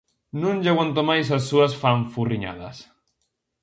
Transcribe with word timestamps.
Non 0.41 0.55
lle 0.61 0.71
aguanto 0.71 0.99
máis 1.09 1.27
as 1.37 1.43
súas 1.49 1.71
fanfurriñadas. 1.81 2.77